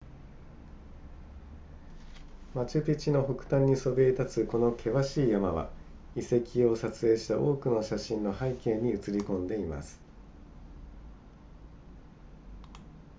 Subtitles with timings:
[2.55, 5.69] マチュピチュの北端にそびえ立つこの険しい山は
[6.15, 9.99] 遺跡を撮影した多くの写真の背景に映りこんでいます